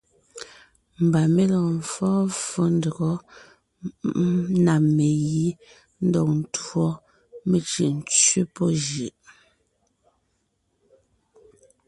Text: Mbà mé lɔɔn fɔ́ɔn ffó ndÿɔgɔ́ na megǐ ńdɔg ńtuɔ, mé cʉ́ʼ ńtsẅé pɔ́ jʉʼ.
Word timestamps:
Mbà 1.05 1.21
mé 1.35 1.43
lɔɔn 1.53 1.77
fɔ́ɔn 1.91 2.23
ffó 2.41 2.63
ndÿɔgɔ́ 2.75 3.13
na 4.65 4.73
megǐ 4.95 5.41
ńdɔg 6.05 6.27
ńtuɔ, 6.39 6.87
mé 7.49 7.57
cʉ́ʼ 7.69 7.87
ńtsẅé 7.97 8.41
pɔ́ 8.55 8.69
jʉʼ. 8.85 9.15